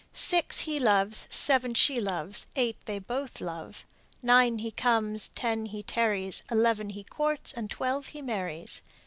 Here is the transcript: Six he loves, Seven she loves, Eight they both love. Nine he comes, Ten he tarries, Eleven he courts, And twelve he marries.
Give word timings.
Six 0.13 0.61
he 0.61 0.79
loves, 0.79 1.27
Seven 1.29 1.75
she 1.75 1.99
loves, 1.99 2.47
Eight 2.55 2.75
they 2.85 2.97
both 2.97 3.39
love. 3.39 3.85
Nine 4.23 4.57
he 4.57 4.71
comes, 4.71 5.27
Ten 5.35 5.67
he 5.67 5.83
tarries, 5.83 6.41
Eleven 6.49 6.89
he 6.89 7.03
courts, 7.03 7.53
And 7.53 7.69
twelve 7.69 8.07
he 8.07 8.23
marries. 8.23 8.81